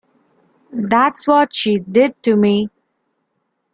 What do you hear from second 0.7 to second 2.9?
That's what she did to me.